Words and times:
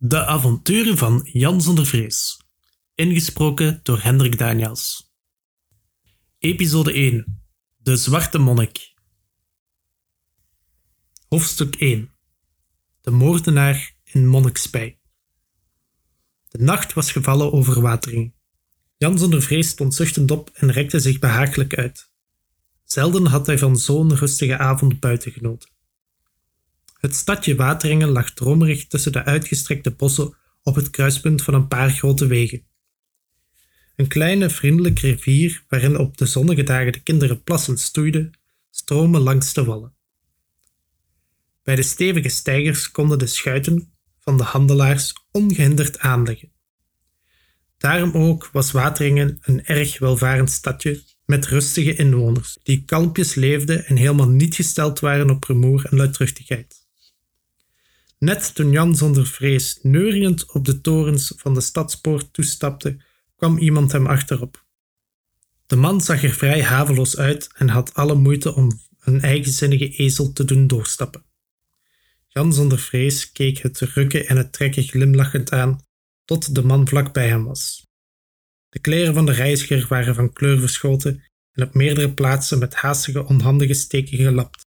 De 0.00 0.24
avonturen 0.24 0.96
van 0.96 1.28
Jan 1.32 1.60
zonder 1.62 1.86
vrees. 1.86 2.40
Ingesproken 2.94 3.80
door 3.82 4.00
Hendrik 4.00 4.38
Daniels. 4.38 5.12
Episode 6.38 6.92
1. 6.92 7.42
De 7.76 7.96
Zwarte 7.96 8.38
Monnik. 8.38 8.94
Hoofdstuk 11.28 11.74
1. 11.74 12.10
De 13.00 13.10
moordenaar 13.10 13.96
in 14.04 14.26
Monnikspij. 14.26 15.00
De 16.48 16.58
nacht 16.58 16.92
was 16.92 17.12
gevallen 17.12 17.52
over 17.52 17.80
Watering. 17.80 18.34
Jan 18.96 19.18
zonder 19.18 19.42
vrees 19.42 19.68
stond 19.68 19.94
zuchtend 19.94 20.30
op 20.30 20.50
en 20.54 20.72
rekte 20.72 21.00
zich 21.00 21.18
behagelijk 21.18 21.74
uit. 21.74 22.10
Zelden 22.84 23.26
had 23.26 23.46
hij 23.46 23.58
van 23.58 23.76
zo'n 23.76 24.14
rustige 24.16 24.58
avond 24.58 25.00
buiten 25.00 25.32
genoten. 25.32 25.70
Het 26.98 27.14
stadje 27.14 27.54
Wateringen 27.54 28.08
lag 28.08 28.34
dromerig 28.34 28.86
tussen 28.86 29.12
de 29.12 29.24
uitgestrekte 29.24 29.90
bossen 29.90 30.36
op 30.62 30.74
het 30.74 30.90
kruispunt 30.90 31.42
van 31.42 31.54
een 31.54 31.68
paar 31.68 31.90
grote 31.90 32.26
wegen. 32.26 32.66
Een 33.96 34.08
kleine 34.08 34.50
vriendelijke 34.50 35.00
rivier 35.00 35.64
waarin 35.68 35.98
op 35.98 36.16
de 36.16 36.26
zonnige 36.26 36.62
dagen 36.62 36.92
de 36.92 37.02
kinderen 37.02 37.42
plassend 37.42 37.80
stoeiden, 37.80 38.38
stromen 38.70 39.20
langs 39.20 39.52
de 39.52 39.64
wallen. 39.64 39.94
Bij 41.62 41.76
de 41.76 41.82
stevige 41.82 42.28
steigers 42.28 42.90
konden 42.90 43.18
de 43.18 43.26
schuiten 43.26 43.92
van 44.18 44.36
de 44.36 44.42
handelaars 44.42 45.12
ongehinderd 45.30 45.98
aanleggen. 45.98 46.52
Daarom 47.76 48.12
ook 48.12 48.48
was 48.52 48.70
Wateringen 48.70 49.38
een 49.40 49.64
erg 49.64 49.98
welvarend 49.98 50.50
stadje 50.50 51.02
met 51.24 51.46
rustige 51.46 51.94
inwoners, 51.94 52.58
die 52.62 52.84
kalmpjes 52.84 53.34
leefden 53.34 53.86
en 53.86 53.96
helemaal 53.96 54.28
niet 54.28 54.54
gesteld 54.54 55.00
waren 55.00 55.30
op 55.30 55.44
rumoer 55.44 55.84
en 55.84 55.96
luidruchtigheid. 55.96 56.77
Net 58.18 58.54
toen 58.54 58.70
Jan 58.70 58.96
zonder 58.96 59.26
vrees 59.26 59.78
neuriënd 59.82 60.52
op 60.52 60.64
de 60.64 60.80
torens 60.80 61.32
van 61.36 61.54
de 61.54 61.60
stadspoort 61.60 62.32
toestapte, 62.32 63.00
kwam 63.36 63.58
iemand 63.58 63.92
hem 63.92 64.06
achterop. 64.06 64.66
De 65.66 65.76
man 65.76 66.00
zag 66.00 66.22
er 66.22 66.32
vrij 66.32 66.62
haveloos 66.62 67.16
uit 67.16 67.48
en 67.54 67.68
had 67.68 67.94
alle 67.94 68.14
moeite 68.14 68.54
om 68.54 68.80
een 69.00 69.20
eigenzinnige 69.20 69.88
ezel 69.88 70.32
te 70.32 70.44
doen 70.44 70.66
doorstappen. 70.66 71.24
Jan 72.28 72.52
zonder 72.52 72.78
vrees 72.78 73.32
keek 73.32 73.58
het 73.58 73.80
rukken 73.80 74.26
en 74.26 74.36
het 74.36 74.52
trekken 74.52 74.82
glimlachend 74.82 75.52
aan, 75.52 75.80
tot 76.24 76.54
de 76.54 76.62
man 76.62 76.88
vlak 76.88 77.12
bij 77.12 77.28
hem 77.28 77.44
was. 77.44 77.86
De 78.68 78.78
kleren 78.78 79.14
van 79.14 79.26
de 79.26 79.32
reiziger 79.32 79.86
waren 79.88 80.14
van 80.14 80.32
kleur 80.32 80.58
verschoten 80.58 81.22
en 81.52 81.62
op 81.62 81.74
meerdere 81.74 82.14
plaatsen 82.14 82.58
met 82.58 82.74
haastige 82.74 83.24
onhandige 83.24 83.74
steken 83.74 84.18
gelapt. 84.18 84.66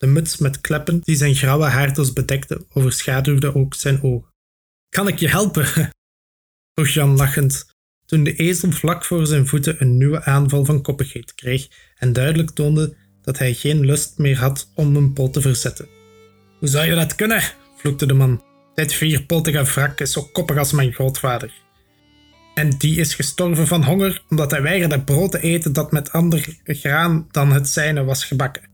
De 0.00 0.06
muts 0.06 0.38
met 0.38 0.60
kleppen 0.60 1.00
die 1.00 1.16
zijn 1.16 1.34
grauwe 1.34 1.64
haardos 1.64 2.12
bedekte 2.12 2.66
overschaduwde 2.72 3.54
ook 3.54 3.74
zijn 3.74 4.02
ogen. 4.02 4.32
Kan 4.88 5.08
ik 5.08 5.18
je 5.18 5.28
helpen? 5.28 5.66
vroeg 6.74 6.88
Jan 6.88 7.16
lachend, 7.16 7.66
toen 8.06 8.24
de 8.24 8.34
ezel 8.34 8.72
vlak 8.72 9.04
voor 9.04 9.26
zijn 9.26 9.46
voeten 9.46 9.76
een 9.78 9.96
nieuwe 9.96 10.24
aanval 10.24 10.64
van 10.64 10.82
koppigheid 10.82 11.34
kreeg 11.34 11.68
en 11.96 12.12
duidelijk 12.12 12.50
toonde 12.50 12.96
dat 13.22 13.38
hij 13.38 13.54
geen 13.54 13.80
lust 13.80 14.18
meer 14.18 14.38
had 14.38 14.70
om 14.74 14.96
een 14.96 15.12
pot 15.12 15.32
te 15.32 15.40
verzetten. 15.40 15.88
Hoe 16.58 16.68
zou 16.68 16.86
je 16.86 16.94
dat 16.94 17.14
kunnen? 17.14 17.42
vloekte 17.76 18.06
de 18.06 18.14
man. 18.14 18.44
Dit 18.74 18.92
vierpotige 18.92 19.64
wrak 19.64 20.00
is 20.00 20.12
zo 20.12 20.22
koppig 20.22 20.56
als 20.56 20.72
mijn 20.72 20.92
grootvader. 20.92 21.52
En 22.54 22.70
die 22.70 22.96
is 22.96 23.14
gestorven 23.14 23.66
van 23.66 23.84
honger 23.84 24.22
omdat 24.28 24.50
hij 24.50 24.62
weigerde 24.62 25.00
brood 25.00 25.30
te 25.30 25.40
eten 25.40 25.72
dat 25.72 25.92
met 25.92 26.12
ander 26.12 26.58
graan 26.64 27.28
dan 27.30 27.52
het 27.52 27.68
zijne 27.68 28.04
was 28.04 28.24
gebakken. 28.24 28.69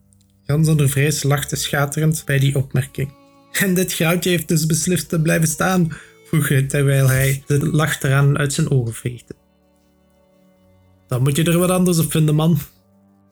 Jan 0.47 0.65
zonder 0.65 0.89
vrees 0.89 1.23
lachte 1.23 1.57
schaterend 1.57 2.23
bij 2.25 2.39
die 2.39 2.57
opmerking. 2.57 3.15
En 3.53 3.75
dit 3.75 3.93
goudje 3.93 4.31
heeft 4.31 4.49
dus 4.49 4.67
beslist 4.67 5.09
te 5.09 5.21
blijven 5.21 5.49
staan, 5.49 5.93
vroeg 6.25 6.49
hij 6.49 6.63
terwijl 6.63 7.09
hij 7.09 7.43
de 7.47 7.67
lach 7.67 8.03
eraan 8.03 8.39
uit 8.39 8.53
zijn 8.53 8.71
ogen 8.71 8.95
veegde. 8.95 9.35
Dan 11.09 11.23
moet 11.23 11.37
je 11.37 11.45
er 11.45 11.59
wat 11.59 11.71
anders 11.71 11.99
op 11.99 12.11
vinden, 12.11 12.35
man. 12.35 12.59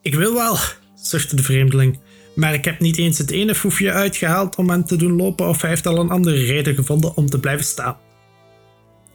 Ik 0.02 0.14
wil 0.14 0.34
wel, 0.34 0.56
zuchtte 0.94 1.36
de 1.36 1.42
vreemdeling, 1.42 1.98
maar 2.34 2.54
ik 2.54 2.64
heb 2.64 2.80
niet 2.80 2.96
eens 2.96 3.18
het 3.18 3.30
ene 3.30 3.54
foefje 3.54 3.92
uitgehaald 3.92 4.56
om 4.56 4.70
hem 4.70 4.84
te 4.84 4.96
doen 4.96 5.16
lopen 5.16 5.48
of 5.48 5.60
hij 5.60 5.70
heeft 5.70 5.86
al 5.86 5.98
een 5.98 6.10
andere 6.10 6.44
reden 6.44 6.74
gevonden 6.74 7.16
om 7.16 7.26
te 7.26 7.40
blijven 7.40 7.66
staan. 7.66 7.96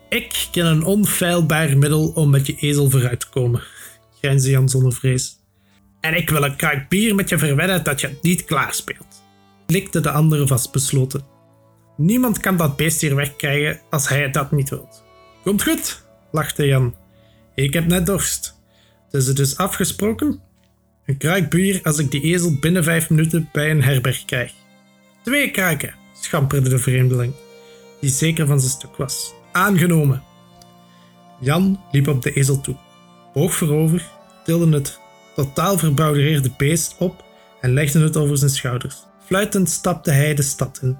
Ik 0.09 0.47
ken 0.51 0.65
een 0.65 0.83
onfeilbaar 0.83 1.77
middel 1.77 2.07
om 2.07 2.29
met 2.29 2.47
je 2.47 2.55
ezel 2.55 2.89
vooruit 2.89 3.19
te 3.19 3.29
komen, 3.29 3.63
grijnsde 4.19 4.49
Jan 4.49 4.69
zonder 4.69 4.93
vrees. 4.93 5.38
En 6.01 6.15
ik 6.15 6.29
wil 6.29 6.43
een 6.43 6.55
kruik 6.55 6.89
bier 6.89 7.15
met 7.15 7.29
je 7.29 7.37
verwedden 7.37 7.83
dat 7.83 8.01
je 8.01 8.07
het 8.07 8.23
niet 8.23 8.45
klaarspeelt. 8.45 9.23
Likte 9.67 9.99
de 9.99 10.11
andere 10.11 10.47
vastbesloten. 10.47 11.25
Niemand 11.97 12.39
kan 12.39 12.57
dat 12.57 12.75
beest 12.75 13.01
hier 13.01 13.15
wegkrijgen 13.15 13.81
als 13.89 14.07
hij 14.07 14.31
dat 14.31 14.51
niet 14.51 14.69
wilt. 14.69 15.03
Komt 15.43 15.63
goed, 15.63 16.03
lachte 16.31 16.65
Jan. 16.65 16.95
Ik 17.55 17.73
heb 17.73 17.87
net 17.87 18.05
dorst. 18.05 18.57
Dus 19.09 19.25
het 19.25 19.39
is 19.39 19.57
afgesproken? 19.57 20.41
Een 21.05 21.17
kruik 21.17 21.49
bier 21.49 21.79
als 21.83 21.99
ik 21.99 22.11
die 22.11 22.21
ezel 22.21 22.57
binnen 22.59 22.83
vijf 22.83 23.09
minuten 23.09 23.49
bij 23.51 23.71
een 23.71 23.83
herberg 23.83 24.25
krijg. 24.25 24.53
Twee 25.23 25.51
kruiken, 25.51 25.95
schamperde 26.21 26.69
de 26.69 26.77
vreemdeling, 26.77 27.33
die 28.01 28.09
zeker 28.09 28.47
van 28.47 28.59
zijn 28.59 28.71
stuk 28.71 28.95
was. 28.95 29.33
Aangenomen. 29.51 30.23
Jan 31.39 31.81
liep 31.91 32.07
op 32.07 32.21
de 32.21 32.33
ezel 32.33 32.61
toe, 32.61 32.75
boog 33.33 33.53
voorover, 33.53 34.09
tilde 34.43 34.75
het 34.75 34.99
totaal 35.43 35.77
verbouwereerde 35.77 36.51
beest 36.57 36.95
op 36.97 37.25
en 37.61 37.73
legde 37.73 37.99
het 37.99 38.17
over 38.17 38.37
zijn 38.37 38.51
schouders. 38.51 38.95
Fluitend 39.25 39.69
stapte 39.69 40.11
hij 40.11 40.35
de 40.35 40.41
stad 40.41 40.79
in. 40.81 40.97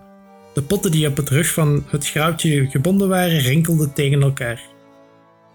De 0.53 0.61
potten 0.61 0.91
die 0.91 1.07
op 1.07 1.17
het 1.17 1.29
rug 1.29 1.53
van 1.53 1.85
het 1.88 2.07
grauwtje 2.07 2.69
gebonden 2.69 3.09
waren, 3.09 3.39
rinkelden 3.39 3.94
tegen 3.94 4.22
elkaar. 4.22 4.61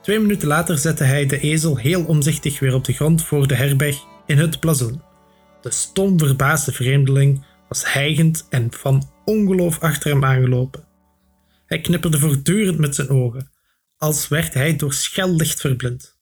Twee 0.02 0.18
minuten 0.18 0.48
later 0.48 0.78
zette 0.78 1.04
hij 1.04 1.26
de 1.26 1.40
ezel 1.40 1.76
heel 1.76 2.04
omzichtig 2.04 2.58
weer 2.58 2.74
op 2.74 2.84
de 2.84 2.92
grond 2.92 3.24
voor 3.24 3.46
de 3.46 3.54
herberg 3.54 3.96
in 4.26 4.38
het 4.38 4.60
blazoen. 4.60 5.02
De 5.60 5.70
stom 5.70 6.18
verbaasde 6.18 6.72
vreemdeling 6.72 7.44
was 7.68 7.92
hijgend 7.92 8.46
en 8.50 8.72
van 8.72 9.10
ongeloof 9.24 9.80
achter 9.80 10.10
hem 10.10 10.24
aangelopen. 10.24 10.84
Hij 11.66 11.80
knipperde 11.80 12.18
voortdurend 12.18 12.78
met 12.78 12.94
zijn 12.94 13.08
ogen, 13.08 13.50
als 13.98 14.28
werd 14.28 14.54
hij 14.54 14.76
door 14.76 14.92
schel 14.92 15.36
licht 15.36 15.60
verblind. 15.60 16.13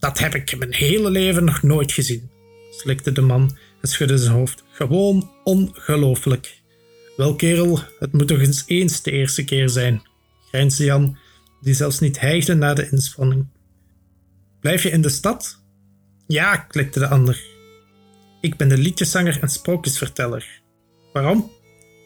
Dat 0.00 0.18
heb 0.18 0.34
ik 0.34 0.58
mijn 0.58 0.74
hele 0.74 1.10
leven 1.10 1.44
nog 1.44 1.62
nooit 1.62 1.92
gezien, 1.92 2.30
slikte 2.70 3.12
de 3.12 3.20
man 3.20 3.56
en 3.80 3.88
schudde 3.88 4.18
zijn 4.18 4.34
hoofd. 4.34 4.64
Gewoon 4.70 5.30
ongelooflijk. 5.44 6.58
Wel 7.16 7.34
kerel, 7.34 7.80
het 7.98 8.12
moet 8.12 8.28
toch 8.28 8.40
eens 8.40 8.64
eens 8.66 9.02
de 9.02 9.10
eerste 9.10 9.44
keer 9.44 9.68
zijn, 9.68 10.02
grijnsde 10.48 10.84
Jan, 10.84 11.18
die 11.60 11.74
zelfs 11.74 12.00
niet 12.00 12.20
hijgde 12.20 12.54
na 12.54 12.74
de 12.74 12.90
inspanning. 12.90 13.46
Blijf 14.60 14.82
je 14.82 14.90
in 14.90 15.02
de 15.02 15.08
stad? 15.08 15.62
Ja, 16.26 16.56
klikte 16.56 16.98
de 16.98 17.08
ander. 17.08 17.42
Ik 18.40 18.56
ben 18.56 18.68
de 18.68 18.78
liedjeszanger 18.78 19.38
en 19.40 19.48
sprookjesverteller. 19.48 20.60
Waarom? 21.12 21.50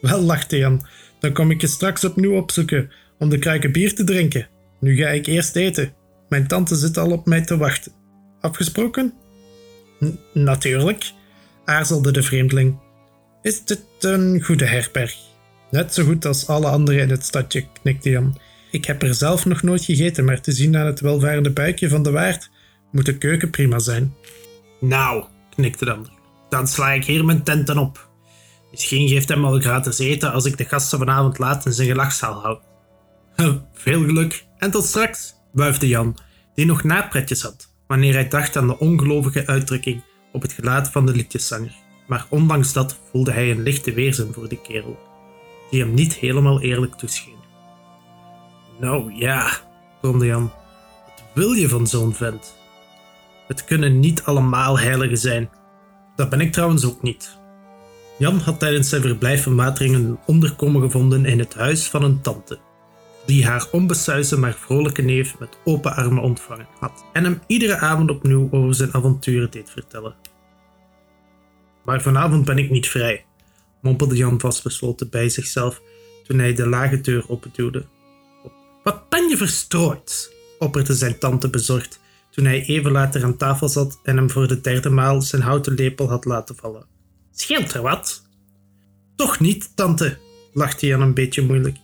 Wel, 0.01 0.21
lachte 0.21 0.57
Jan, 0.57 0.87
dan 1.21 1.33
kom 1.33 1.51
ik 1.51 1.61
je 1.61 1.67
straks 1.67 2.05
opnieuw 2.05 2.37
opzoeken 2.37 2.91
om 3.19 3.29
de 3.29 3.39
kruiken 3.39 3.73
bier 3.73 3.95
te 3.95 4.05
drinken. 4.05 4.49
Nu 4.81 4.97
ga 4.97 5.09
ik 5.09 5.27
eerst 5.27 5.57
eten. 5.57 5.95
Mijn 6.29 6.47
tante 6.47 6.77
zit 6.77 6.99
al 6.99 7.11
op 7.11 7.27
mij 7.27 7.41
te 7.41 7.57
wachten. 7.57 7.93
Afgesproken? 8.41 9.15
natuurlijk, 10.33 11.13
aarzelde 11.65 12.13
de 12.13 12.23
vreemdeling. 12.23 12.79
Is 13.43 13.65
dit 13.65 13.85
een 14.01 14.43
goede 14.43 14.65
herberg? 14.65 15.17
Net 15.71 15.95
zo 15.95 16.05
goed 16.05 16.25
als 16.25 16.47
alle 16.47 16.69
andere 16.69 17.01
in 17.01 17.11
het 17.11 17.25
stadje, 17.25 17.67
knikte 17.83 18.11
Jan. 18.11 18.39
Ik 18.71 18.85
heb 18.85 19.03
er 19.03 19.15
zelf 19.15 19.45
nog 19.45 19.63
nooit 19.63 19.85
gegeten, 19.85 20.25
maar 20.25 20.41
te 20.41 20.53
zien 20.53 20.77
aan 20.77 20.87
het 20.87 21.01
welvarende 21.01 21.51
buikje 21.51 21.89
van 21.89 22.03
de 22.03 22.11
waard 22.11 22.51
moet 22.93 23.07
de 23.07 23.19
keuken 23.19 23.51
prima 23.51 23.79
zijn. 23.79 24.15
Nou, 24.81 25.25
knikte 25.55 25.85
de 25.85 25.93
ander, 25.93 26.13
dan 26.49 26.69
sla 26.69 26.93
ik 26.93 27.05
hier 27.05 27.25
mijn 27.25 27.43
tenten 27.43 27.79
op. 27.79 28.09
Misschien 28.71 29.09
geeft 29.09 29.29
hem 29.29 29.45
al 29.45 29.61
gratis 29.61 29.99
eten 29.99 30.33
als 30.33 30.45
ik 30.45 30.57
de 30.57 30.65
gasten 30.65 30.99
vanavond 30.99 31.39
laat 31.39 31.67
in 31.67 31.73
zijn 31.73 31.89
gelachzaal 31.89 32.41
houd. 32.43 32.63
Veel 33.73 34.05
geluk 34.05 34.47
en 34.59 34.71
tot 34.71 34.85
straks, 34.85 35.35
wuifde 35.55 35.89
Jan, 35.89 36.17
die 36.55 36.67
nog 36.67 36.83
napretjes 36.83 37.43
had 37.43 37.73
wanneer 37.87 38.13
hij 38.13 38.29
dacht 38.29 38.57
aan 38.57 38.67
de 38.67 38.79
ongelovige 38.79 39.47
uitdrukking 39.47 40.03
op 40.33 40.43
het 40.43 40.53
gelaat 40.53 40.91
van 40.91 41.07
de 41.07 41.13
liedjeszanger. 41.13 41.75
Maar 42.07 42.27
ondanks 42.29 42.73
dat 42.73 42.99
voelde 43.11 43.33
hij 43.33 43.51
een 43.51 43.63
lichte 43.63 43.93
weerzin 43.93 44.33
voor 44.33 44.49
die 44.49 44.61
kerel, 44.61 44.99
die 45.71 45.81
hem 45.81 45.95
niet 45.95 46.15
helemaal 46.15 46.61
eerlijk 46.61 46.95
toescheen. 46.95 47.43
Nou 48.81 49.13
ja, 49.15 49.51
bromde 50.01 50.27
Jan, 50.27 50.53
wat 51.05 51.23
wil 51.35 51.53
je 51.53 51.69
van 51.69 51.87
zo'n 51.87 52.15
vent? 52.15 52.57
Het 53.47 53.65
kunnen 53.65 54.01
niet 54.01 54.23
allemaal 54.23 54.79
heiligen 54.79 55.19
zijn. 55.19 55.51
Dat 56.17 56.31
ben 56.31 56.41
ik 56.41 56.53
trouwens 56.53 56.85
ook 56.85 57.03
niet. 57.03 57.39
Jan 58.19 58.39
had 58.39 58.59
tijdens 58.59 58.89
zijn 58.89 59.03
verblijf 59.03 59.43
van 59.43 59.55
Materingen 59.55 60.05
een 60.05 60.19
onderkomen 60.27 60.83
gevonden 60.83 61.25
in 61.25 61.39
het 61.39 61.55
huis 61.55 61.89
van 61.89 62.03
een 62.03 62.21
tante 62.21 62.59
die 63.27 63.47
haar 63.47 63.69
onbesuisde 63.73 64.37
maar 64.37 64.55
vrolijke 64.55 65.03
neef 65.03 65.39
met 65.39 65.59
open 65.65 65.97
armen 65.97 66.23
ontvangen 66.23 66.69
had 66.79 67.05
en 67.13 67.25
hem 67.25 67.41
iedere 67.47 67.77
avond 67.77 68.11
opnieuw 68.11 68.49
over 68.51 68.75
zijn 68.75 68.95
avonturen 68.95 69.51
deed 69.51 69.71
vertellen. 69.71 70.15
Maar 71.85 72.03
vanavond 72.03 72.45
ben 72.45 72.59
ik 72.59 72.71
niet 72.71 72.89
vrij, 72.89 73.25
mompelde 73.81 74.17
Jan 74.17 74.41
vastbesloten 74.41 75.11
bij 75.11 75.29
zichzelf, 75.29 75.81
toen 76.25 76.39
hij 76.39 76.55
de 76.55 76.67
lage 76.67 77.01
deur 77.01 77.25
openduwde. 77.29 77.85
Wat 78.83 79.09
ben 79.09 79.29
je 79.29 79.37
verstrooid? 79.37 80.33
opperde 80.59 80.95
zijn 80.95 81.19
tante 81.19 81.51
bezorgd 81.51 82.01
toen 82.31 82.45
hij 82.45 82.63
even 82.63 82.91
later 82.93 83.25
aan 83.25 83.37
tafel 83.37 83.69
zat 83.69 84.01
en 84.03 84.17
hem 84.17 84.31
voor 84.31 84.49
de 84.49 84.61
derde 84.61 84.91
maal 84.91 85.23
zijn 85.23 85.43
houten 85.43 85.75
lepel 85.75 86.09
had 86.09 86.25
laten 86.25 86.57
vallen. 86.57 86.87
Scheelt 87.33 87.75
er 87.75 87.83
wat? 87.83 88.23
Toch 89.17 89.41
niet, 89.41 89.77
tante, 89.77 90.19
lachte 90.53 90.87
Jan 90.87 91.01
een 91.01 91.15
beetje 91.15 91.43
moeilijk. 91.43 91.77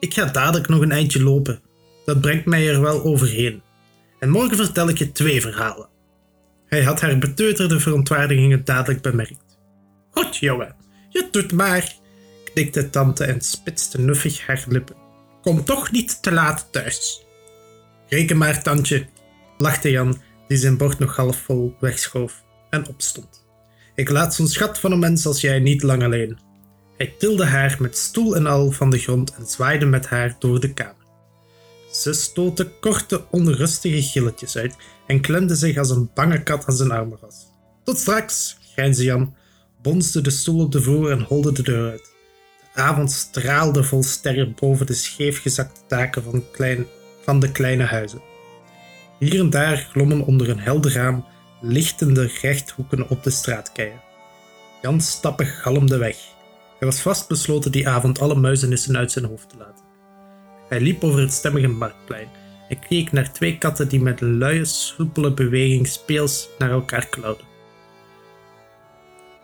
Ik 0.00 0.14
ga 0.14 0.24
dadelijk 0.24 0.68
nog 0.68 0.80
een 0.80 0.92
eindje 0.92 1.22
lopen. 1.22 1.60
Dat 2.04 2.20
brengt 2.20 2.46
mij 2.46 2.68
er 2.68 2.80
wel 2.80 3.04
overheen. 3.04 3.62
En 4.18 4.30
morgen 4.30 4.56
vertel 4.56 4.88
ik 4.88 4.98
je 4.98 5.12
twee 5.12 5.40
verhalen. 5.40 5.88
Hij 6.66 6.82
had 6.82 7.00
haar 7.00 7.18
beteuterde 7.18 7.80
verontwaardigingen 7.80 8.64
dadelijk 8.64 9.02
bemerkt. 9.02 9.58
Goed, 10.10 10.36
jongen, 10.36 10.76
je 11.08 11.28
doet 11.30 11.52
maar, 11.52 11.94
knikte 12.52 12.90
tante 12.90 13.24
en 13.24 13.40
spitste 13.40 14.00
nuffig 14.00 14.46
haar 14.46 14.64
lippen. 14.68 14.96
Kom 15.42 15.64
toch 15.64 15.90
niet 15.90 16.22
te 16.22 16.32
laat 16.32 16.68
thuis. 16.70 17.26
Reken 18.08 18.36
maar, 18.36 18.62
tantje, 18.62 19.06
lachte 19.58 19.90
Jan, 19.90 20.20
die 20.48 20.58
zijn 20.58 20.76
bord 20.76 20.98
nog 20.98 21.16
half 21.16 21.36
vol 21.36 21.74
wegschoof 21.80 22.42
en 22.70 22.88
opstond. 22.88 23.46
Ik 23.94 24.10
laat 24.10 24.34
zo'n 24.34 24.48
schat 24.48 24.78
van 24.78 24.92
een 24.92 24.98
mens 24.98 25.26
als 25.26 25.40
jij 25.40 25.58
niet 25.58 25.82
lang 25.82 26.02
alleen. 26.02 26.38
Hij 27.00 27.14
tilde 27.18 27.44
haar 27.44 27.76
met 27.78 27.98
stoel 27.98 28.36
en 28.36 28.46
al 28.46 28.70
van 28.70 28.90
de 28.90 28.98
grond 28.98 29.34
en 29.34 29.46
zwaaide 29.46 29.86
met 29.86 30.06
haar 30.06 30.36
door 30.38 30.60
de 30.60 30.72
kamer. 30.72 31.06
Ze 31.92 32.12
stootte 32.12 32.70
korte, 32.80 33.24
onrustige 33.30 34.02
gilletjes 34.02 34.56
uit 34.56 34.76
en 35.06 35.20
klemde 35.20 35.54
zich 35.54 35.76
als 35.76 35.90
een 35.90 36.10
bange 36.14 36.42
kat 36.42 36.66
aan 36.66 36.76
zijn 36.76 36.90
armen 36.90 37.18
vast. 37.18 37.46
Tot 37.84 37.98
straks, 37.98 38.56
grijnsde 38.72 39.04
Jan, 39.04 39.34
bonsde 39.82 40.20
de 40.20 40.30
stoel 40.30 40.64
op 40.64 40.72
de 40.72 40.82
vloer 40.82 41.10
en 41.10 41.20
holde 41.20 41.52
de 41.52 41.62
deur 41.62 41.90
uit. 41.90 42.12
De 42.74 42.80
avond 42.80 43.12
straalde 43.12 43.84
vol 43.84 44.02
sterren 44.02 44.54
boven 44.60 44.86
de 44.86 44.94
scheefgezakte 44.94 45.80
daken 45.88 46.22
van, 46.22 46.44
klein, 46.52 46.86
van 47.24 47.40
de 47.40 47.52
kleine 47.52 47.84
huizen. 47.84 48.22
Hier 49.18 49.40
en 49.40 49.50
daar 49.50 49.88
glommen 49.92 50.24
onder 50.24 50.48
een 50.48 50.60
helder 50.60 50.92
raam 50.92 51.24
lichtende 51.60 52.30
rechthoeken 52.40 53.08
op 53.08 53.22
de 53.22 53.30
straatkeien. 53.30 54.00
Jan 54.82 55.00
stappen 55.00 55.46
galmde 55.46 55.96
weg. 55.96 56.38
Hij 56.80 56.88
was 56.88 57.00
vastbesloten 57.00 57.72
die 57.72 57.88
avond 57.88 58.18
alle 58.18 58.34
muizenissen 58.34 58.96
uit 58.96 59.12
zijn 59.12 59.24
hoofd 59.24 59.48
te 59.48 59.56
laten. 59.56 59.84
Hij 60.68 60.80
liep 60.80 61.04
over 61.04 61.20
het 61.20 61.32
stemmige 61.32 61.68
marktplein 61.68 62.28
en 62.68 62.78
keek 62.78 63.12
naar 63.12 63.32
twee 63.32 63.58
katten 63.58 63.88
die 63.88 64.00
met 64.00 64.20
een 64.20 64.38
luie, 64.38 64.64
soepele 64.64 65.34
beweging 65.34 65.86
speels 65.86 66.48
naar 66.58 66.70
elkaar 66.70 67.06
klauwden. 67.06 67.46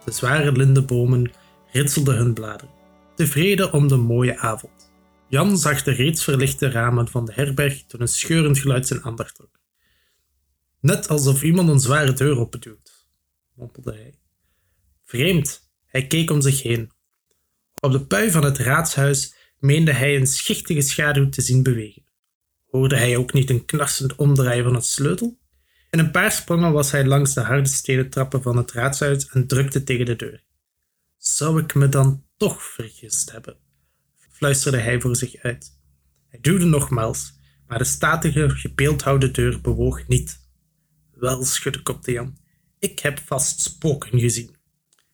De 0.04 0.12
zware 0.12 0.52
lindenbomen 0.52 1.32
ritselden 1.72 2.16
hun 2.16 2.34
bladeren, 2.34 2.74
tevreden 3.14 3.72
om 3.72 3.88
de 3.88 3.96
mooie 3.96 4.38
avond. 4.38 4.92
Jan 5.28 5.58
zag 5.58 5.82
de 5.82 5.92
reeds 5.92 6.24
verlichte 6.24 6.70
ramen 6.70 7.08
van 7.08 7.24
de 7.24 7.32
herberg 7.32 7.82
toen 7.86 8.00
een 8.00 8.08
scheurend 8.08 8.58
geluid 8.58 8.86
zijn 8.86 9.04
aandacht 9.04 9.34
trok. 9.34 9.60
Net 10.80 11.08
alsof 11.08 11.42
iemand 11.42 11.68
een 11.68 11.80
zware 11.80 12.12
deur 12.12 12.38
openduwt, 12.38 13.08
mompelde 13.54 13.92
hij. 13.92 14.14
Vreemd, 15.04 15.70
hij 15.86 16.06
keek 16.06 16.30
om 16.30 16.40
zich 16.40 16.62
heen. 16.62 16.94
Op 17.80 17.92
de 17.92 18.06
pui 18.06 18.30
van 18.30 18.44
het 18.44 18.58
raadshuis 18.58 19.34
meende 19.58 19.92
hij 19.92 20.16
een 20.16 20.26
schichtige 20.26 20.80
schaduw 20.80 21.28
te 21.28 21.42
zien 21.42 21.62
bewegen. 21.62 22.04
Hoorde 22.66 22.96
hij 22.96 23.16
ook 23.16 23.32
niet 23.32 23.50
een 23.50 23.64
knarsend 23.64 24.14
omdraaien 24.14 24.64
van 24.64 24.74
het 24.74 24.84
sleutel? 24.84 25.38
In 25.90 25.98
een 25.98 26.10
paar 26.10 26.32
sprongen 26.32 26.72
was 26.72 26.90
hij 26.90 27.04
langs 27.04 27.34
de 27.34 27.40
harde 27.40 27.68
stenen 27.68 28.10
trappen 28.10 28.42
van 28.42 28.56
het 28.56 28.72
raadshuis 28.72 29.28
en 29.28 29.46
drukte 29.46 29.84
tegen 29.84 30.06
de 30.06 30.16
deur. 30.16 30.44
Zou 31.16 31.62
ik 31.62 31.74
me 31.74 31.88
dan 31.88 32.24
toch 32.36 32.62
vergist 32.62 33.32
hebben? 33.32 33.56
fluisterde 34.30 34.78
hij 34.78 35.00
voor 35.00 35.16
zich 35.16 35.36
uit. 35.36 35.78
Hij 36.28 36.40
duwde 36.40 36.64
nogmaals, 36.64 37.32
maar 37.66 37.78
de 37.78 37.84
statige, 37.84 38.50
gebeeldhouwde 38.50 39.30
deur 39.30 39.60
bewoog 39.60 40.06
niet. 40.06 40.40
Wel, 41.12 41.44
schudde 41.44 41.82
kopte 41.82 42.12
Jan. 42.12 42.38
Ik 42.78 42.98
heb 42.98 43.18
vast 43.18 43.60
spoken 43.60 44.18
gezien. 44.18 44.56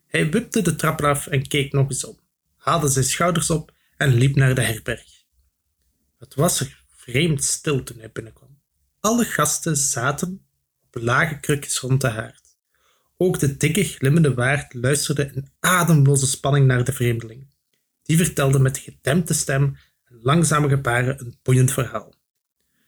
Hij 0.07 0.31
wipte 0.31 0.63
de 0.63 0.77
trap 0.77 1.01
af 1.03 1.27
en 1.27 1.49
keek 1.49 1.73
nog 1.73 1.89
eens 1.89 2.05
om, 2.05 2.19
haalde 2.63 2.89
zijn 2.89 3.05
schouders 3.05 3.51
op 3.51 3.73
en 3.97 4.15
liep 4.15 4.37
naar 4.37 4.55
de 4.55 4.63
herberg. 4.63 5.25
Het 6.19 6.35
was 6.35 6.61
er 6.61 6.85
vreemd 6.91 7.45
stil 7.45 7.83
toen 7.83 7.99
hij 7.99 8.13
binnenkwam. 8.13 8.61
Alle 9.01 9.25
gasten 9.25 9.77
zaten 9.77 10.47
op 10.87 11.03
lage 11.03 11.41
krukjes 11.41 11.79
rond 11.79 12.01
de 12.01 12.09
haard. 12.09 12.57
Ook 13.17 13.39
de 13.39 13.57
dikke, 13.57 13.85
glimmende 13.85 14.35
waard 14.35 14.75
luisterde 14.75 15.31
in 15.35 15.49
ademloze 15.61 16.27
spanning 16.27 16.67
naar 16.67 16.85
de 16.85 16.93
vreemdeling. 16.93 17.55
Die 18.03 18.17
vertelde 18.17 18.59
met 18.59 18.79
gedempte 18.79 19.35
stem 19.35 19.77
en 20.05 20.19
langzame 20.23 20.69
gebaren 20.69 21.21
een 21.21 21.39
boeiend 21.43 21.73
verhaal. 21.73 22.15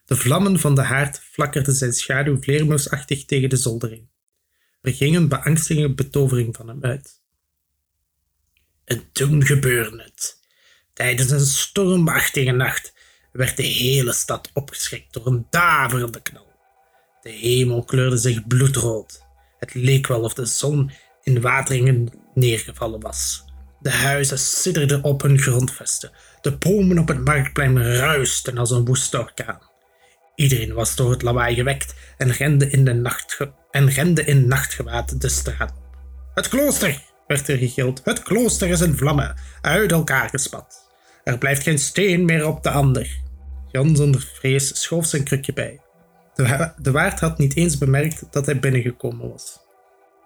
De 0.05 0.17
vlammen 0.17 0.59
van 0.59 0.75
de 0.75 0.83
haard 0.83 1.19
flakkerden 1.19 1.75
zijn 1.75 1.93
schaduw 1.93 2.41
vleermuisachtig 2.41 3.25
tegen 3.25 3.49
de 3.49 3.57
zoldering. 3.57 4.09
Er 4.81 4.95
ging 4.95 5.17
een 5.17 5.29
beangstigende 5.29 5.95
betovering 5.95 6.57
van 6.57 6.69
hem 6.69 6.85
uit. 6.85 7.23
En 8.85 9.09
toen 9.13 9.45
gebeurde 9.47 10.03
het. 10.03 10.41
Tijdens 10.93 11.31
een 11.31 11.41
stormachtige 11.41 12.51
nacht 12.51 12.93
werd 13.33 13.57
de 13.57 13.63
hele 13.63 14.13
stad 14.13 14.51
opgeschrikt 14.53 15.13
door 15.13 15.27
een 15.27 15.47
daverende 15.51 16.23
knal. 16.23 16.53
De 17.23 17.31
hemel 17.31 17.85
kleurde 17.85 18.17
zich 18.17 18.47
bloedrood. 18.47 19.23
Het 19.59 19.75
leek 19.75 20.07
wel 20.07 20.21
of 20.21 20.35
de 20.35 20.47
zon 20.47 20.91
in 21.23 21.41
wateringen 21.41 22.13
neergevallen 22.35 23.01
was. 23.01 23.45
De 23.81 23.91
huizen 23.91 24.39
sidderden 24.39 25.03
op 25.03 25.23
hun 25.23 25.39
grondvesten. 25.39 26.11
De 26.41 26.57
bomen 26.57 26.99
op 26.99 27.09
het 27.09 27.25
marktplein 27.25 27.83
ruisten 27.83 28.59
als 28.59 28.71
een 28.71 28.85
woeste 28.85 29.19
orkaan. 29.19 29.61
Iedereen 30.35 30.73
was 30.73 30.97
door 30.97 31.11
het 31.11 31.23
lawaai 31.23 31.55
gewekt 31.55 31.95
en 32.17 32.31
rende 32.31 32.71
in, 32.71 32.85
de 32.85 33.51
en 33.71 33.89
rende 33.89 34.25
in 34.25 34.49
nachtgewaad 34.49 35.21
de 35.21 35.29
straat 35.29 35.71
op. 35.71 35.97
Het 36.35 36.49
klooster, 36.49 37.03
werd 37.27 37.49
er 37.49 37.59
gegild. 37.59 38.01
Het 38.05 38.23
klooster 38.23 38.69
is 38.69 38.81
in 38.81 38.97
vlammen, 38.97 39.35
uit 39.61 39.93
elkaar 39.93 40.29
gespat. 40.29 40.89
Er 41.25 41.39
blijft 41.39 41.63
geen 41.63 41.79
steen 41.79 42.25
meer 42.25 42.47
op 42.47 42.63
de 42.63 42.71
ander. 42.71 43.23
Jan 43.71 43.97
zonder 43.97 44.21
vrees 44.35 44.83
schoof 44.83 45.07
zijn 45.07 45.25
krukje 45.25 45.53
bij. 45.53 45.81
De, 46.35 46.91
waard 46.91 47.21
had 47.21 47.39
niet 47.39 47.57
eens 47.57 47.79
bemerkt 47.79 48.27
dat 48.31 48.47
hij 48.47 48.61
binnengekomen 48.61 49.31
was. 49.31 49.59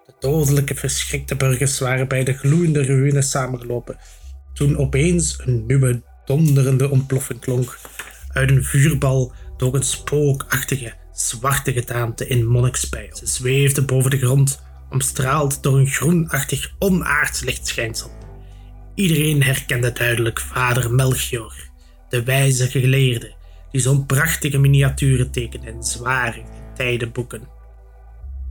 De 0.07 0.13
dodelijke, 0.19 0.75
verschrikte 0.75 1.37
burgers 1.37 1.79
waren 1.79 2.09
bij 2.09 2.25
de 2.25 2.33
gloeiende 2.33 2.85
ruïne 2.85 3.23
samengelopen, 3.23 3.97
toen 4.55 4.79
opeens 4.79 5.39
een 5.45 5.67
nieuwe, 5.67 6.03
donderende 6.25 6.91
ontploffing 6.91 7.41
klonk. 7.41 7.79
Uit 8.29 8.51
een 8.51 8.65
vuurbal 8.65 9.33
door 9.57 9.75
een 9.75 9.83
spookachtige, 9.83 10.93
zwarte 11.13 11.73
gedaante 11.73 12.27
in 12.27 12.47
monnikspijl. 12.47 13.17
Ze 13.17 13.27
zweefde 13.27 13.83
boven 13.83 14.11
de 14.11 14.19
grond, 14.19 14.63
omstraald 14.91 15.63
door 15.63 15.79
een 15.79 15.87
groenachtig, 15.87 16.75
onaards 16.79 17.41
lichtschijnsel. 17.41 18.11
Iedereen 18.95 19.43
herkende 19.43 19.93
duidelijk 19.93 20.41
vader 20.41 20.95
Melchior, 20.95 21.55
de 22.09 22.23
wijze 22.23 22.69
geleerde, 22.69 23.35
die 23.71 23.81
zo'n 23.81 24.07
prachtige 24.07 24.59
miniaturen 24.59 25.31
tekende 25.31 25.67
in 25.67 25.83
zware 25.83 26.43
getijdenboeken. 26.69 27.41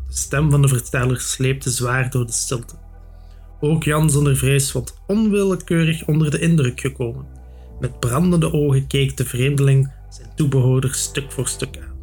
De 0.08 0.16
stem 0.16 0.52
van 0.52 0.62
de 0.62 0.68
verteller 0.68 1.22
sleepte 1.22 1.70
zwaar 1.70 2.10
door 2.10 2.26
de 2.26 2.32
stilte. 2.32 2.76
Ook 3.60 3.84
Jan 3.84 4.10
zonder 4.10 4.38
vrees 4.38 4.72
was 4.72 4.94
onwillekeurig 5.08 6.06
onder 6.06 6.32
de 6.32 6.40
indruk 6.40 6.80
gekomen. 6.80 7.26
Met 7.80 8.00
brandende 8.00 8.54
ogen 8.54 8.88
keek 8.88 9.18
de 9.18 9.26
vreemdeling 9.26 9.92
zijn 10.10 10.30
toebehoorders 10.36 11.02
stuk 11.02 11.32
voor 11.32 11.48
stuk 11.48 11.78
aan. 11.78 11.96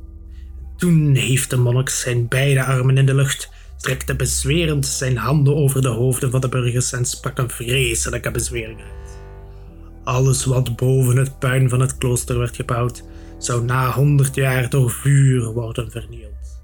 Toen 0.77 1.15
hief 1.15 1.47
de 1.47 1.57
monnik 1.57 1.89
zijn 1.89 2.29
beide 2.29 2.65
armen 2.65 2.99
in 2.99 3.07
de 3.07 3.15
lucht, 3.15 3.51
strekte 3.77 4.17
bezwerend 4.17 4.87
zijn 4.87 5.17
handen 5.17 5.57
over 5.57 5.83
de 5.83 5.89
hoofden 5.89 6.31
van 6.31 6.41
de 6.41 6.49
burgers 6.49 6.93
en 6.93 7.05
sprak 7.05 7.39
een 7.39 7.51
vreselijke 7.51 8.31
bezwering 8.31 8.81
uit. 8.81 9.19
Alles 10.05 10.45
wat 10.45 10.77
boven 10.77 11.17
het 11.17 11.39
puin 11.39 11.69
van 11.69 11.81
het 11.81 11.99
klooster 11.99 12.39
werd 12.39 12.57
gebouwd, 12.57 13.05
zou 13.39 13.65
na 13.65 13.91
honderd 13.91 14.35
jaar 14.35 14.71
door 14.71 14.91
vuur 14.91 15.53
worden 15.53 15.91
vernield. 15.91 16.63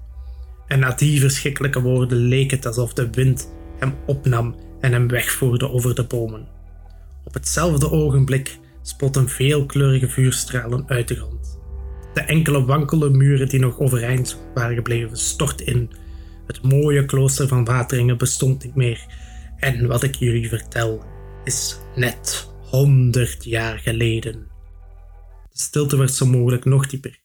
En 0.67 0.79
na 0.79 0.91
die 0.91 1.19
verschrikkelijke 1.19 1.81
woorden 1.81 2.17
leek 2.17 2.51
het 2.51 2.65
alsof 2.65 2.93
de 2.93 3.09
wind 3.09 3.51
hem 3.79 3.95
opnam 4.05 4.55
en 4.79 4.91
hem 4.91 5.07
wegvoerde 5.07 5.69
over 5.69 5.95
de 5.95 6.03
bomen. 6.03 6.47
Op 7.23 7.33
hetzelfde 7.33 7.91
ogenblik 7.91 8.59
spotten 8.81 9.29
veelkleurige 9.29 10.07
vuurstralen 10.07 10.83
uit 10.87 11.07
de 11.07 11.15
grond. 11.15 11.59
De 12.13 12.21
enkele 12.21 12.65
wankele 12.65 13.09
muren 13.09 13.49
die 13.49 13.59
nog 13.59 13.79
overeind 13.79 14.39
waren 14.53 14.75
gebleven 14.75 15.17
stortten 15.17 15.65
in. 15.65 15.91
Het 16.51 16.61
mooie 16.61 17.05
klooster 17.05 17.47
van 17.47 17.65
Wateringen 17.65 18.17
bestond 18.17 18.63
niet 18.63 18.75
meer. 18.75 19.05
En 19.57 19.87
wat 19.87 20.03
ik 20.03 20.15
jullie 20.15 20.49
vertel 20.49 21.05
is 21.43 21.77
net 21.95 22.49
honderd 22.61 23.43
jaar 23.43 23.79
geleden. 23.79 24.47
De 25.49 25.59
stilte 25.59 25.97
werd 25.97 26.13
zo 26.13 26.25
mogelijk 26.25 26.65
nog 26.65 26.87
dieper. 26.87 27.19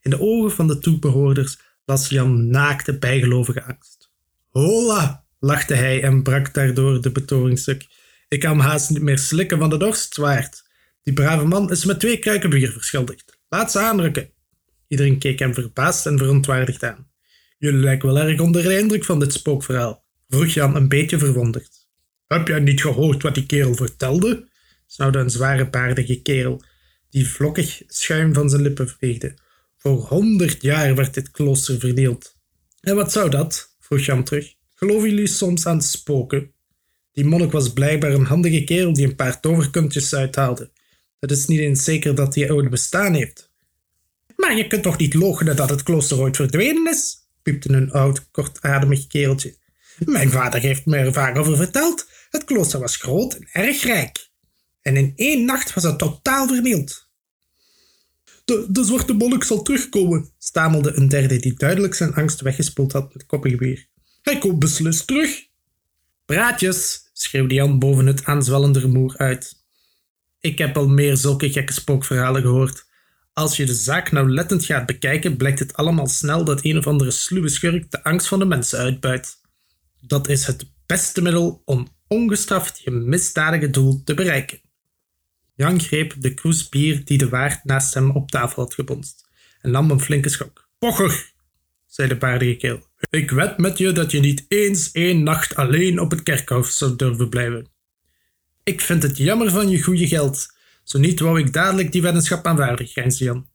In 0.00 0.10
de 0.10 0.20
ogen 0.20 0.50
van 0.50 0.66
de 0.66 0.78
toebehoorders 0.78 1.58
las 1.84 2.08
Jan 2.08 2.48
naakte 2.48 2.98
bijgelovige 2.98 3.62
angst. 3.62 4.10
Hola, 4.50 5.24
lachte 5.38 5.74
hij 5.74 6.02
en 6.02 6.22
brak 6.22 6.54
daardoor 6.54 7.02
de 7.02 7.12
betovingsstuk. 7.12 7.86
Ik 8.28 8.40
kan 8.40 8.58
haast 8.58 8.90
niet 8.90 9.02
meer 9.02 9.18
slikken 9.18 9.58
van 9.58 9.70
de 9.70 9.76
dorst, 9.76 10.14
zwaard. 10.14 10.62
Die 11.02 11.14
brave 11.14 11.44
man 11.44 11.70
is 11.70 11.84
met 11.84 12.00
twee 12.00 12.18
kruiken 12.18 12.50
bier 12.50 12.72
verschuldigd. 12.72 13.38
Laat 13.48 13.70
ze 13.70 13.78
aanrukken. 13.78 14.30
Iedereen 14.88 15.18
keek 15.18 15.38
hem 15.38 15.54
verbaasd 15.54 16.06
en 16.06 16.18
verontwaardigd 16.18 16.82
aan. 16.82 17.12
Jullie 17.64 17.80
lijken 17.80 18.12
wel 18.12 18.18
erg 18.18 18.40
onder 18.40 18.62
de 18.62 18.78
indruk 18.78 19.04
van 19.04 19.18
dit 19.18 19.32
spookverhaal, 19.32 20.04
vroeg 20.28 20.48
Jan 20.48 20.76
een 20.76 20.88
beetje 20.88 21.18
verwonderd. 21.18 21.86
Heb 22.26 22.48
jij 22.48 22.60
niet 22.60 22.80
gehoord 22.80 23.22
wat 23.22 23.34
die 23.34 23.46
kerel 23.46 23.74
vertelde? 23.74 24.48
snauwde 24.86 25.18
een 25.18 25.30
zware 25.30 25.70
baardige 25.70 26.22
kerel, 26.22 26.62
die 27.10 27.28
vlokkig 27.28 27.82
schuim 27.86 28.34
van 28.34 28.50
zijn 28.50 28.62
lippen 28.62 28.88
veegde. 28.88 29.34
Voor 29.76 30.00
honderd 30.00 30.62
jaar 30.62 30.94
werd 30.94 31.14
dit 31.14 31.30
klooster 31.30 31.78
verdeeld. 31.78 32.36
En 32.80 32.96
wat 32.96 33.12
zou 33.12 33.30
dat? 33.30 33.76
vroeg 33.80 34.00
Jan 34.00 34.24
terug. 34.24 34.54
Geloven 34.74 35.08
jullie 35.08 35.26
soms 35.26 35.66
aan 35.66 35.82
spoken? 35.82 36.52
Die 37.12 37.24
monnik 37.24 37.52
was 37.52 37.72
blijkbaar 37.72 38.12
een 38.12 38.26
handige 38.26 38.64
kerel 38.64 38.92
die 38.92 39.06
een 39.06 39.16
paar 39.16 39.40
toverkuntjes 39.40 40.14
uithaalde. 40.14 40.70
Het 41.20 41.30
is 41.30 41.46
niet 41.46 41.60
eens 41.60 41.84
zeker 41.84 42.14
dat 42.14 42.34
hij 42.34 42.50
ooit 42.50 42.70
bestaan 42.70 43.14
heeft. 43.14 43.52
Maar 44.36 44.56
je 44.56 44.66
kunt 44.66 44.82
toch 44.82 44.98
niet 44.98 45.14
logenen 45.14 45.56
dat 45.56 45.70
het 45.70 45.82
klooster 45.82 46.18
ooit 46.18 46.36
verdwenen 46.36 46.90
is? 46.90 47.22
Piepte 47.44 47.72
een 47.72 47.92
oud, 47.92 48.30
kortademig 48.30 49.06
kereltje. 49.06 49.56
Mijn 50.04 50.30
vader 50.30 50.60
heeft 50.60 50.86
me 50.86 50.96
er 50.96 51.12
vaak 51.12 51.38
over 51.38 51.56
verteld. 51.56 52.08
Het 52.30 52.44
klooster 52.44 52.80
was 52.80 52.96
groot 52.96 53.34
en 53.34 53.48
erg 53.52 53.82
rijk. 53.82 54.28
En 54.82 54.96
in 54.96 55.12
één 55.16 55.44
nacht 55.44 55.74
was 55.74 55.84
het 55.84 55.98
totaal 55.98 56.46
vernield. 56.46 57.08
De, 58.44 58.66
de 58.68 58.84
zwarte 58.84 59.12
monnik 59.12 59.44
zal 59.44 59.62
terugkomen, 59.62 60.30
stamelde 60.38 60.92
een 60.92 61.08
derde 61.08 61.36
die 61.36 61.54
duidelijk 61.54 61.94
zijn 61.94 62.14
angst 62.14 62.40
weggespoeld 62.40 62.92
had 62.92 63.14
met 63.14 63.26
koppengeweer. 63.26 63.86
Hij 64.22 64.38
komt 64.38 64.58
beslist 64.58 65.06
terug. 65.06 65.46
Praatjes, 66.24 67.10
schreeuwde 67.12 67.54
Jan 67.54 67.78
boven 67.78 68.06
het 68.06 68.24
aanzwellende 68.24 68.80
rumoer 68.80 69.16
uit. 69.16 69.62
Ik 70.40 70.58
heb 70.58 70.76
al 70.76 70.88
meer 70.88 71.16
zulke 71.16 71.52
gekke 71.52 71.72
spookverhalen 71.72 72.42
gehoord. 72.42 72.83
Als 73.34 73.56
je 73.56 73.66
de 73.66 73.74
zaak 73.74 74.12
nauwlettend 74.12 74.64
gaat 74.64 74.86
bekijken, 74.86 75.36
blijkt 75.36 75.58
het 75.58 75.74
allemaal 75.74 76.06
snel 76.06 76.44
dat 76.44 76.64
een 76.64 76.78
of 76.78 76.86
andere 76.86 77.10
sluwe 77.10 77.48
schurk 77.48 77.90
de 77.90 78.02
angst 78.04 78.26
van 78.26 78.38
de 78.38 78.44
mensen 78.44 78.78
uitbuit. 78.78 79.40
Dat 80.00 80.28
is 80.28 80.46
het 80.46 80.70
beste 80.86 81.22
middel 81.22 81.62
om 81.64 81.88
ongestraft 82.08 82.80
je 82.80 82.90
misdadige 82.90 83.70
doel 83.70 84.02
te 84.04 84.14
bereiken. 84.14 84.60
Jan 85.54 85.80
greep 85.80 86.14
de 86.18 86.34
kroes 86.34 86.68
bier 86.68 87.04
die 87.04 87.18
de 87.18 87.28
waard 87.28 87.64
naast 87.64 87.94
hem 87.94 88.10
op 88.10 88.30
tafel 88.30 88.62
had 88.62 88.74
gebonst 88.74 89.28
en 89.60 89.70
nam 89.70 89.90
een 89.90 90.00
flinke 90.00 90.28
schok. 90.28 90.68
Pocher, 90.78 91.32
zei 91.86 92.08
de 92.08 92.16
baardige 92.16 92.56
keel. 92.56 92.86
Ik 93.10 93.30
wed 93.30 93.58
met 93.58 93.78
je 93.78 93.92
dat 93.92 94.10
je 94.10 94.20
niet 94.20 94.44
eens 94.48 94.90
één 94.92 95.22
nacht 95.22 95.54
alleen 95.54 95.98
op 95.98 96.10
het 96.10 96.22
kerkhof 96.22 96.66
zou 96.66 96.96
durven 96.96 97.28
blijven. 97.28 97.66
Ik 98.62 98.80
vind 98.80 99.02
het 99.02 99.16
jammer 99.16 99.50
van 99.50 99.68
je 99.68 99.82
goede 99.82 100.06
geld. 100.06 100.46
Zo 100.84 100.98
niet 100.98 101.20
wou 101.20 101.38
ik 101.38 101.52
dadelijk 101.52 101.92
die 101.92 102.02
weddenschap 102.02 102.46
aanvaarden, 102.46 102.86
grijnsde 102.86 103.24
Jan. 103.24 103.48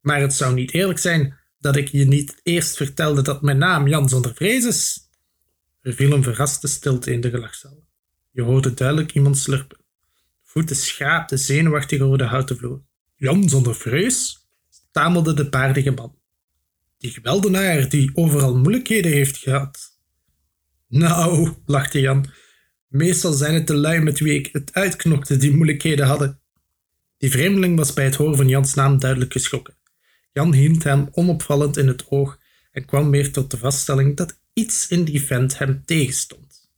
Maar 0.00 0.20
het 0.20 0.34
zou 0.34 0.54
niet 0.54 0.72
eerlijk 0.72 0.98
zijn 0.98 1.38
dat 1.58 1.76
ik 1.76 1.88
je 1.88 2.04
niet 2.04 2.40
eerst 2.42 2.76
vertelde 2.76 3.22
dat 3.22 3.42
mijn 3.42 3.58
naam 3.58 3.88
Jan 3.88 4.08
zonder 4.08 4.34
vrees 4.34 4.64
is. 4.64 5.10
Er 5.80 5.94
viel 5.94 6.12
een 6.12 6.22
verraste 6.22 6.66
stilte 6.66 7.12
in 7.12 7.20
de 7.20 7.30
gelachzaal. 7.30 7.86
Je 8.30 8.42
hoorde 8.42 8.74
duidelijk 8.74 9.14
iemand 9.14 9.38
slurpen. 9.38 9.78
Voeten 10.44 10.76
schaapte 10.76 11.36
zenuwachtig 11.36 12.00
over 12.00 12.18
de 12.18 12.24
houten 12.24 12.56
vloer. 12.56 12.82
Jan 13.16 13.48
zonder 13.48 13.74
vrees? 13.74 14.46
stamelde 14.68 15.34
de 15.34 15.48
paardige 15.48 15.90
man. 15.90 16.18
Die 16.98 17.10
geweldenaar 17.10 17.88
die 17.88 18.10
overal 18.14 18.56
moeilijkheden 18.56 19.12
heeft 19.12 19.36
gehad. 19.36 19.98
Nou, 20.88 21.54
lachte 21.66 22.00
Jan, 22.00 22.30
meestal 22.88 23.32
zijn 23.32 23.54
het 23.54 23.66
de 23.66 23.74
lui 23.74 24.00
met 24.00 24.18
wie 24.18 24.34
ik 24.34 24.48
het 24.52 24.72
uitknokte 24.72 25.36
die 25.36 25.54
moeilijkheden 25.54 26.06
hadden. 26.06 26.37
Die 27.18 27.30
vreemdeling 27.30 27.76
was 27.76 27.92
bij 27.92 28.04
het 28.04 28.14
horen 28.14 28.36
van 28.36 28.48
Jans 28.48 28.74
naam 28.74 28.98
duidelijk 28.98 29.32
geschrokken. 29.32 29.76
Jan 30.32 30.54
hield 30.54 30.84
hem 30.84 31.08
onopvallend 31.10 31.76
in 31.76 31.86
het 31.86 32.08
oog 32.08 32.38
en 32.72 32.84
kwam 32.84 33.10
weer 33.10 33.32
tot 33.32 33.50
de 33.50 33.58
vaststelling 33.58 34.16
dat 34.16 34.40
iets 34.52 34.88
in 34.88 35.04
die 35.04 35.22
vent 35.22 35.58
hem 35.58 35.82
tegenstond. 35.84 36.70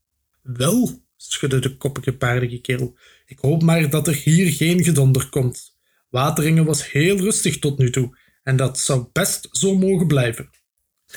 Wel, 0.43 1.03
schudde 1.17 1.59
de 1.59 1.77
koppige 1.77 2.13
paardige 2.13 2.61
kerel, 2.61 2.99
ik 3.27 3.39
hoop 3.39 3.63
maar 3.63 3.91
dat 3.91 4.09
er 4.09 4.15
hier 4.15 4.53
geen 4.53 4.85
gedonder 4.85 5.29
komt. 5.29 5.77
Wateringen 6.09 6.65
was 6.65 6.91
heel 6.91 7.17
rustig 7.17 7.59
tot 7.59 7.79
nu 7.79 7.91
toe 7.91 8.19
en 8.43 8.57
dat 8.57 8.79
zou 8.79 9.07
best 9.13 9.49
zo 9.53 9.75
mogen 9.75 10.07
blijven. 10.07 10.51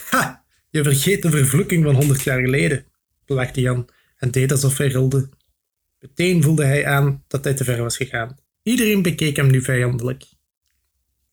Ha, 0.09 0.45
je 0.69 0.83
vergeet 0.83 1.21
de 1.21 1.29
vervloeking 1.29 1.83
van 1.83 1.95
honderd 1.95 2.21
jaar 2.21 2.41
geleden, 2.41 2.85
lachte 3.25 3.61
Jan 3.61 3.89
en 4.17 4.31
deed 4.31 4.51
alsof 4.51 4.77
hij 4.77 4.87
rilde. 4.87 5.29
Meteen 5.99 6.43
voelde 6.43 6.65
hij 6.65 6.85
aan 6.85 7.23
dat 7.27 7.43
hij 7.43 7.53
te 7.53 7.63
ver 7.63 7.81
was 7.81 7.97
gegaan. 7.97 8.37
Iedereen 8.63 9.01
bekeek 9.01 9.35
hem 9.35 9.51
nu 9.51 9.61
vijandelijk. 9.61 10.23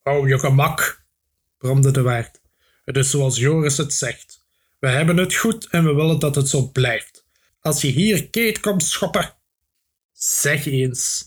Hou 0.02 0.28
je 0.28 0.38
gemak, 0.38 1.04
bromde 1.58 1.90
de 1.90 2.02
waard. 2.02 2.40
Het 2.84 2.96
is 2.96 3.10
zoals 3.10 3.38
Joris 3.38 3.76
het 3.76 3.94
zegt. 3.94 4.44
We 4.78 4.88
hebben 4.88 5.16
het 5.16 5.34
goed 5.34 5.66
en 5.66 5.84
we 5.84 5.94
willen 5.94 6.18
dat 6.18 6.34
het 6.34 6.48
zo 6.48 6.70
blijft. 6.70 7.26
Als 7.60 7.80
je 7.80 7.88
hier 7.88 8.30
Kate 8.30 8.60
komt 8.60 8.82
schoppen. 8.82 9.34
Zeg 10.12 10.66
eens. 10.66 11.24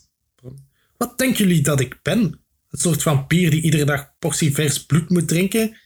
Wat 0.97 1.17
denken 1.17 1.47
jullie 1.47 1.61
dat 1.61 1.79
ik 1.79 1.99
ben? 2.01 2.21
Een 2.69 2.79
soort 2.79 3.01
vampier 3.01 3.49
die 3.49 3.61
iedere 3.61 3.85
dag 3.85 4.17
portie 4.19 4.53
vers 4.53 4.85
bloed 4.85 5.09
moet 5.09 5.27
drinken? 5.27 5.77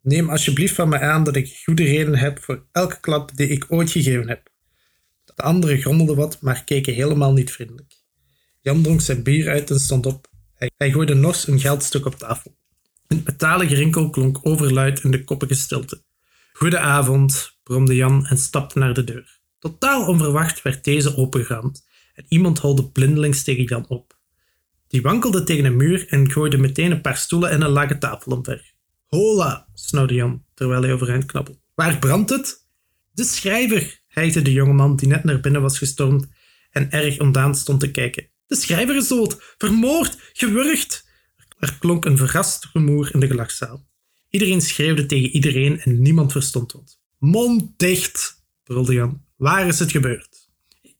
Neem 0.00 0.30
alsjeblieft 0.30 0.74
van 0.74 0.88
me 0.88 0.98
aan 0.98 1.24
dat 1.24 1.36
ik 1.36 1.60
goede 1.64 1.84
reden 1.84 2.18
heb 2.18 2.42
voor 2.42 2.66
elke 2.72 3.00
klap 3.00 3.36
die 3.36 3.48
ik 3.48 3.64
ooit 3.68 3.90
gegeven 3.90 4.28
heb. 4.28 4.50
De 5.24 5.42
anderen 5.42 5.80
grommelden 5.80 6.16
wat, 6.16 6.40
maar 6.40 6.64
keken 6.64 6.94
helemaal 6.94 7.32
niet 7.32 7.52
vriendelijk. 7.52 8.01
Jan 8.62 8.82
dronk 8.82 9.00
zijn 9.00 9.22
bier 9.22 9.48
uit 9.48 9.70
en 9.70 9.80
stond 9.80 10.06
op. 10.06 10.26
Hij, 10.54 10.90
gooide 10.90 11.14
nors 11.14 11.46
een 11.46 11.60
geldstuk 11.60 12.06
op 12.06 12.14
tafel. 12.14 12.56
Een 13.06 13.22
metalen 13.24 13.68
gerinkel 13.68 14.10
klonk 14.10 14.38
overluid 14.42 15.02
in 15.02 15.10
de 15.10 15.24
koppige 15.24 15.54
stilte. 15.54 16.02
Goedenavond, 16.52 17.58
bromde 17.62 17.94
Jan 17.94 18.26
en 18.26 18.38
stapte 18.38 18.78
naar 18.78 18.94
de 18.94 19.04
deur. 19.04 19.40
Totaal 19.58 20.06
onverwacht 20.06 20.62
werd 20.62 20.84
deze 20.84 21.16
opengeramd 21.16 21.86
en 22.14 22.24
iemand 22.28 22.58
holde 22.58 22.90
blindelings 22.90 23.42
tegen 23.42 23.64
Jan 23.64 23.88
op. 23.88 24.18
Die 24.88 25.02
wankelde 25.02 25.42
tegen 25.42 25.64
een 25.64 25.76
muur 25.76 26.08
en 26.08 26.30
gooide 26.30 26.58
meteen 26.58 26.90
een 26.90 27.00
paar 27.00 27.16
stoelen 27.16 27.50
en 27.50 27.62
een 27.62 27.70
lage 27.70 27.98
tafel 27.98 28.32
omver. 28.32 28.74
Hola, 29.06 29.68
snauwde 29.74 30.14
Jan, 30.14 30.44
terwijl 30.54 30.82
hij 30.82 30.92
overeind 30.92 31.24
knabbelde. 31.24 31.60
Waar 31.74 31.98
brandt 31.98 32.30
het? 32.30 32.66
De 33.12 33.24
schrijver, 33.24 34.02
hijgde 34.06 34.42
de 34.42 34.52
jongeman 34.52 34.96
die 34.96 35.08
net 35.08 35.24
naar 35.24 35.40
binnen 35.40 35.62
was 35.62 35.78
gestormd 35.78 36.26
en 36.70 36.90
erg 36.90 37.20
ontdaan 37.20 37.54
stond 37.54 37.80
te 37.80 37.90
kijken. 37.90 38.30
De 38.46 38.56
schrijver 38.56 38.96
is 38.96 39.08
dood, 39.08 39.54
vermoord, 39.58 40.30
gewurgd. 40.32 41.10
Er 41.58 41.76
klonk 41.78 42.04
een 42.04 42.16
verrast 42.16 42.68
rumoer 42.72 43.14
in 43.14 43.20
de 43.20 43.26
gelachzaal. 43.26 43.86
Iedereen 44.30 44.60
schreeuwde 44.60 45.06
tegen 45.06 45.30
iedereen 45.30 45.80
en 45.80 46.02
niemand 46.02 46.32
verstond 46.32 46.72
wat. 46.72 47.00
Mond 47.18 47.78
dicht, 47.78 48.44
brulde 48.64 48.92
Jan. 48.92 49.24
Waar 49.36 49.66
is 49.66 49.78
het 49.78 49.90
gebeurd? 49.90 50.48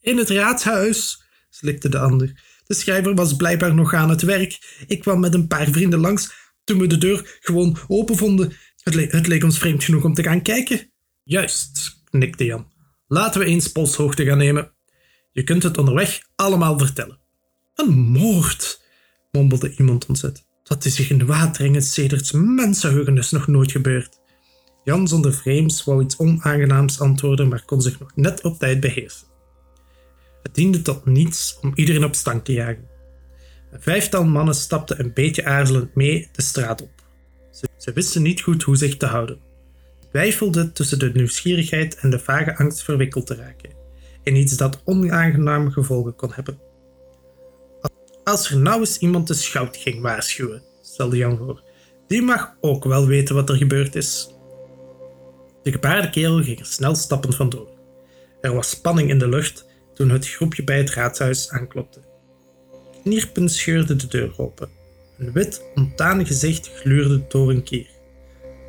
In 0.00 0.16
het 0.16 0.30
raadhuis, 0.30 1.22
slikte 1.50 1.88
de 1.88 1.98
ander. 1.98 2.42
De 2.66 2.74
schrijver 2.74 3.14
was 3.14 3.36
blijkbaar 3.36 3.74
nog 3.74 3.94
aan 3.94 4.10
het 4.10 4.22
werk. 4.22 4.84
Ik 4.86 5.00
kwam 5.00 5.20
met 5.20 5.34
een 5.34 5.46
paar 5.46 5.70
vrienden 5.70 6.00
langs 6.00 6.32
toen 6.64 6.78
we 6.78 6.86
de 6.86 6.98
deur 6.98 7.38
gewoon 7.40 7.78
open 7.88 8.16
vonden. 8.16 8.52
Het, 8.82 9.12
het 9.12 9.26
leek 9.26 9.44
ons 9.44 9.58
vreemd 9.58 9.84
genoeg 9.84 10.04
om 10.04 10.14
te 10.14 10.22
gaan 10.22 10.42
kijken. 10.42 10.92
Juist, 11.22 12.02
knikte 12.10 12.44
Jan. 12.44 12.72
Laten 13.06 13.40
we 13.40 13.46
eens 13.46 13.72
polshoogte 13.72 14.24
gaan 14.24 14.38
nemen. 14.38 14.72
Je 15.32 15.44
kunt 15.44 15.62
het 15.62 15.78
onderweg 15.78 16.20
allemaal 16.34 16.78
vertellen. 16.78 17.21
Een 17.74 17.98
moord, 17.98 18.82
mompelde 19.30 19.76
iemand 19.76 20.06
ontzet. 20.06 20.44
Dat 20.62 20.84
is 20.84 20.94
zich 20.94 21.10
in 21.10 21.18
de 21.18 21.24
wateringen 21.24 21.82
sedert 21.82 22.32
mensenheugenis 22.32 23.30
nog 23.30 23.46
nooit 23.46 23.70
gebeurd. 23.70 24.20
Jan 24.84 25.08
zonder 25.08 25.32
vreemds 25.32 25.84
wou 25.84 26.02
iets 26.02 26.16
onaangenaams 26.18 27.00
antwoorden, 27.00 27.48
maar 27.48 27.64
kon 27.64 27.82
zich 27.82 27.98
nog 27.98 28.12
net 28.14 28.44
op 28.44 28.58
tijd 28.58 28.80
beheersen. 28.80 29.26
Het 30.42 30.54
diende 30.54 30.82
tot 30.82 31.06
niets 31.06 31.58
om 31.60 31.72
iedereen 31.74 32.04
op 32.04 32.14
stank 32.14 32.44
te 32.44 32.52
jagen. 32.52 32.88
Een 33.70 33.82
vijftal 33.82 34.24
mannen 34.24 34.54
stapten 34.54 35.00
een 35.00 35.12
beetje 35.12 35.44
aarzelend 35.44 35.94
mee 35.94 36.28
de 36.32 36.42
straat 36.42 36.82
op. 36.82 36.90
Ze, 37.52 37.68
ze 37.76 37.92
wisten 37.92 38.22
niet 38.22 38.40
goed 38.40 38.62
hoe 38.62 38.76
zich 38.76 38.96
te 38.96 39.06
houden. 39.06 39.38
Ze 40.00 40.08
twijfelden 40.08 40.72
tussen 40.72 40.98
de 40.98 41.10
nieuwsgierigheid 41.14 41.96
en 41.96 42.10
de 42.10 42.18
vage 42.18 42.56
angst 42.56 42.82
verwikkeld 42.82 43.26
te 43.26 43.34
raken, 43.34 43.70
in 44.22 44.36
iets 44.36 44.56
dat 44.56 44.82
onaangename 44.84 45.70
gevolgen 45.70 46.14
kon 46.14 46.32
hebben. 46.34 46.58
Als 48.24 48.50
er 48.50 48.58
nou 48.58 48.80
eens 48.80 48.98
iemand 48.98 49.26
de 49.26 49.34
schout 49.34 49.76
ging 49.76 50.00
waarschuwen, 50.00 50.62
stelde 50.82 51.16
Jan 51.16 51.36
voor, 51.36 51.62
die 52.06 52.22
mag 52.22 52.56
ook 52.60 52.84
wel 52.84 53.06
weten 53.06 53.34
wat 53.34 53.48
er 53.48 53.56
gebeurd 53.56 53.94
is. 53.94 54.30
De 55.62 55.72
gebaarde 55.72 56.10
kerel 56.10 56.42
ging 56.42 56.58
er 56.58 56.66
snel 56.66 56.94
stappend 56.94 57.34
vandoor. 57.34 57.68
Er 58.40 58.54
was 58.54 58.70
spanning 58.70 59.10
in 59.10 59.18
de 59.18 59.28
lucht 59.28 59.66
toen 59.94 60.10
het 60.10 60.28
groepje 60.28 60.64
bij 60.64 60.78
het 60.78 60.90
raadshuis 60.90 61.50
aanklopte. 61.50 62.00
Knierpen 63.02 63.48
scheurde 63.48 63.96
de 63.96 64.06
deur 64.06 64.32
open. 64.36 64.68
Een 65.18 65.32
wit, 65.32 65.62
ontanig 65.74 66.26
gezicht 66.26 66.70
gluurde 66.74 67.24
door 67.28 67.50
een 67.50 67.62
keer. 67.62 67.90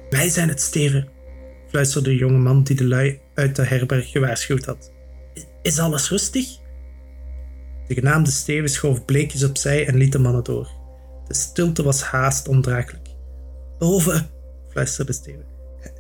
Wij 0.09 0.29
zijn 0.29 0.49
het 0.49 0.61
steven, 0.61 1.09
fluisterde 1.69 2.09
de 2.09 2.15
jonge 2.15 2.37
man 2.37 2.63
die 2.63 2.75
de 2.75 2.87
lui 2.87 3.19
uit 3.33 3.55
de 3.55 3.63
herberg 3.63 4.11
gewaarschuwd 4.11 4.65
had. 4.65 4.91
Is 5.61 5.79
alles 5.79 6.09
rustig? 6.09 6.61
De 7.87 7.93
genaamde 7.93 8.31
Steven 8.31 8.69
schoof 8.69 9.05
bleekjes 9.05 9.43
opzij 9.43 9.87
en 9.87 9.97
liet 9.97 10.11
de 10.11 10.19
mannen 10.19 10.43
door. 10.43 10.69
De 11.27 11.33
stilte 11.33 11.83
was 11.83 12.03
haast 12.03 12.47
ondraaglijk. 12.47 13.07
Boven, 13.77 14.29
fluisterde 14.69 15.13
Steven. 15.13 15.45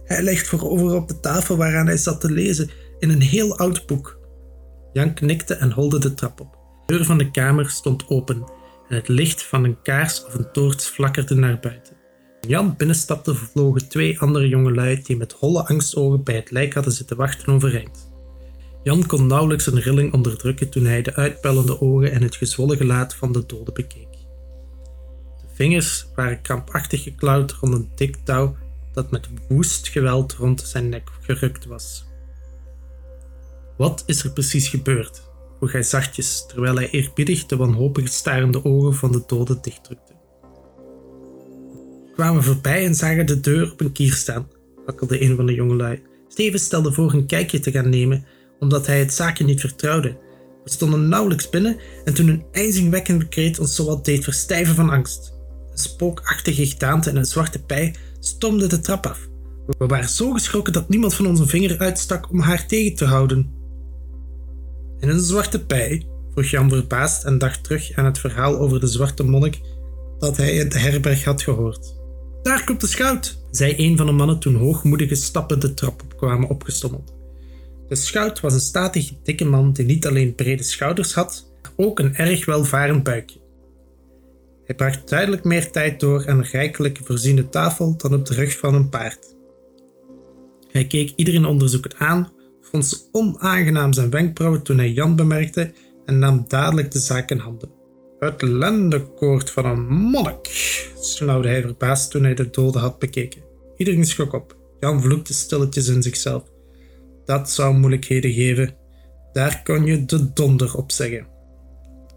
Hij 0.03 0.23
ligt 0.23 0.47
voorover 0.47 0.95
op 0.95 1.07
de 1.07 1.19
tafel 1.19 1.57
waaraan 1.57 1.87
hij 1.87 1.97
zat 1.97 2.21
te 2.21 2.31
lezen, 2.31 2.69
in 2.99 3.09
een 3.09 3.21
heel 3.21 3.57
oud 3.57 3.85
boek. 3.85 4.19
Jan 4.93 5.13
knikte 5.13 5.53
en 5.53 5.71
holde 5.71 5.99
de 5.99 6.13
trap 6.13 6.39
op. 6.39 6.57
De 6.85 6.95
deur 6.95 7.05
van 7.05 7.17
de 7.17 7.31
kamer 7.31 7.69
stond 7.69 8.09
open 8.09 8.43
en 8.89 8.95
het 8.95 9.07
licht 9.07 9.43
van 9.43 9.63
een 9.63 9.81
kaars 9.81 10.25
of 10.25 10.33
een 10.33 10.51
toorts 10.51 10.87
flakkerde 10.87 11.35
naar 11.35 11.59
buiten. 11.59 11.95
Jan 12.47 12.75
binnenstapte 12.77 13.35
vlogen 13.35 13.89
twee 13.89 14.19
andere 14.19 14.47
jongelui 14.47 15.01
die 15.03 15.17
met 15.17 15.31
holle 15.31 15.67
angstogen 15.67 16.23
bij 16.23 16.35
het 16.35 16.51
lijk 16.51 16.73
hadden 16.73 16.93
zitten 16.93 17.17
wachten 17.17 17.53
overeind. 17.53 18.12
Jan 18.83 19.05
kon 19.05 19.27
nauwelijks 19.27 19.65
een 19.65 19.81
rilling 19.81 20.13
onderdrukken 20.13 20.69
toen 20.69 20.85
hij 20.85 21.01
de 21.01 21.15
uitpuilende 21.15 21.81
ogen 21.81 22.11
en 22.11 22.21
het 22.21 22.35
gezwollen 22.35 22.77
gelaat 22.77 23.15
van 23.15 23.31
de 23.31 23.45
dode 23.45 23.71
bekeek. 23.71 24.11
De 25.41 25.47
vingers 25.53 26.07
waren 26.15 26.41
krampachtig 26.41 27.03
geklauwd 27.03 27.51
rond 27.51 27.73
een 27.73 27.89
dik 27.95 28.15
touw 28.23 28.55
dat 28.93 29.11
met 29.11 29.29
woest 29.47 29.87
geweld 29.87 30.33
rond 30.33 30.61
zijn 30.61 30.89
nek 30.89 31.09
gerukt 31.21 31.65
was. 31.65 32.05
Wat 33.77 34.03
is 34.05 34.23
er 34.23 34.31
precies 34.31 34.67
gebeurd? 34.67 35.31
vroeg 35.57 35.71
hij 35.71 35.83
zachtjes 35.83 36.45
terwijl 36.47 36.75
hij 36.75 36.89
eerbiedig 36.89 37.45
de 37.45 37.55
wanhopig 37.55 38.07
starende 38.07 38.65
ogen 38.65 38.93
van 38.93 39.11
de 39.11 39.23
dode 39.27 39.59
dichtdrukte. 39.61 40.13
We 42.05 42.11
kwamen 42.13 42.43
voorbij 42.43 42.85
en 42.85 42.95
zagen 42.95 43.25
de 43.25 43.39
deur 43.39 43.71
op 43.71 43.81
een 43.81 43.91
kier 43.91 44.13
staan, 44.13 44.47
wakkelde 44.85 45.21
een 45.21 45.35
van 45.35 45.45
de 45.45 45.53
jongelui. 45.53 46.01
Steven 46.27 46.59
stelde 46.59 46.93
voor 46.93 47.13
een 47.13 47.25
kijkje 47.25 47.59
te 47.59 47.71
gaan 47.71 47.89
nemen, 47.89 48.25
omdat 48.63 48.87
hij 48.87 48.99
het 48.99 49.13
zaakje 49.13 49.43
niet 49.43 49.59
vertrouwde. 49.59 50.17
We 50.63 50.69
stonden 50.69 51.07
nauwelijks 51.07 51.49
binnen 51.49 51.77
en 52.03 52.13
toen 52.13 52.27
een 52.27 52.45
ijzingwekkende 52.51 53.27
kreet 53.27 53.59
ons 53.59 53.75
zowat 53.75 54.05
deed 54.05 54.23
verstijven 54.23 54.75
van 54.75 54.89
angst. 54.89 55.33
Een 55.71 55.77
spookachtige 55.77 56.65
gedaante 56.65 57.09
en 57.09 57.15
een 57.15 57.25
zwarte 57.25 57.63
pij 57.63 57.95
stomde 58.19 58.67
de 58.67 58.79
trap 58.79 59.05
af. 59.05 59.27
We 59.77 59.85
waren 59.85 60.09
zo 60.09 60.31
geschrokken 60.31 60.73
dat 60.73 60.89
niemand 60.89 61.13
van 61.13 61.27
ons 61.27 61.39
een 61.39 61.47
vinger 61.47 61.79
uitstak 61.79 62.29
om 62.31 62.39
haar 62.39 62.67
tegen 62.67 62.95
te 62.95 63.05
houden. 63.05 63.51
In 64.99 65.09
een 65.09 65.19
zwarte 65.19 65.65
pij? 65.65 66.07
vroeg 66.31 66.45
Jan 66.45 66.69
verbaasd 66.69 67.23
en 67.23 67.37
dacht 67.37 67.63
terug 67.63 67.95
aan 67.95 68.05
het 68.05 68.19
verhaal 68.19 68.59
over 68.59 68.79
de 68.79 68.87
zwarte 68.87 69.23
monnik 69.23 69.61
dat 70.19 70.37
hij 70.37 70.53
in 70.53 70.69
de 70.69 70.79
herberg 70.79 71.23
had 71.23 71.41
gehoord. 71.41 71.95
Daar 72.41 72.63
komt 72.63 72.81
de 72.81 72.87
schout, 72.87 73.45
zei 73.51 73.73
een 73.77 73.97
van 73.97 74.05
de 74.05 74.11
mannen 74.11 74.39
toen 74.39 74.55
hoogmoedige 74.55 75.15
stappen 75.15 75.59
de 75.59 75.73
trap 75.73 76.01
opkwamen 76.01 76.49
opgestommeld. 76.49 77.22
De 77.93 77.99
schout 77.99 78.39
was 78.39 78.53
een 78.53 78.59
statige, 78.59 79.13
dikke 79.23 79.45
man 79.45 79.73
die 79.73 79.85
niet 79.85 80.07
alleen 80.07 80.35
brede 80.35 80.63
schouders 80.63 81.13
had, 81.13 81.51
maar 81.61 81.71
ook 81.75 81.99
een 81.99 82.15
erg 82.15 82.45
welvarend 82.45 83.03
buikje. 83.03 83.39
Hij 84.65 84.75
bracht 84.75 85.09
duidelijk 85.09 85.43
meer 85.43 85.71
tijd 85.71 85.99
door 85.99 86.27
aan 86.27 86.37
een 86.37 86.43
rijkelijk 86.43 86.99
voorziene 87.03 87.49
tafel 87.49 87.97
dan 87.97 88.13
op 88.13 88.25
de 88.25 88.33
rug 88.33 88.57
van 88.57 88.73
een 88.73 88.89
paard. 88.89 89.35
Hij 90.71 90.87
keek 90.87 91.13
iedereen 91.15 91.45
onderzoekend 91.45 91.95
aan, 91.95 92.31
vond 92.61 93.09
onaangenaam 93.11 93.93
zijn 93.93 94.09
wenkbrauwen 94.09 94.63
toen 94.63 94.77
hij 94.77 94.91
Jan 94.91 95.15
bemerkte 95.15 95.73
en 96.05 96.19
nam 96.19 96.45
dadelijk 96.47 96.91
de 96.91 96.99
zaak 96.99 97.31
in 97.31 97.37
handen. 97.37 97.71
Het 98.19 98.41
lendekoord 98.41 99.49
van 99.49 99.65
een 99.65 99.85
monnik, 99.87 100.47
snauwde 100.99 101.47
hij 101.47 101.61
verbaasd 101.61 102.11
toen 102.11 102.23
hij 102.23 102.33
de 102.33 102.49
dode 102.49 102.79
had 102.79 102.99
bekeken. 102.99 103.41
Iedereen 103.77 104.05
schrok 104.05 104.33
op. 104.33 104.57
Jan 104.79 105.01
vloekte 105.01 105.33
stilletjes 105.33 105.87
in 105.87 106.03
zichzelf. 106.03 106.52
Dat 107.25 107.49
zou 107.49 107.77
moeilijkheden 107.77 108.33
geven. 108.33 108.75
Daar 109.31 109.61
kon 109.63 109.85
je 109.85 110.05
de 110.05 110.33
donder 110.33 110.75
op 110.75 110.91
zeggen. 110.91 111.27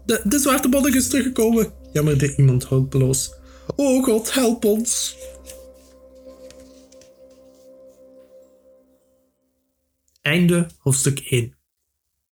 De, 0.05 0.21
de 0.23 0.39
zwarte 0.39 0.67
monnik 0.67 0.93
is 0.93 1.07
teruggekomen, 1.07 1.71
jammerde 1.91 2.35
iemand 2.35 2.67
hulpeloos. 2.67 3.33
O 3.75 4.01
God, 4.01 4.33
help 4.33 4.65
ons! 4.65 5.17
Einde 10.21 10.67
hoofdstuk 10.77 11.19
1 11.19 11.56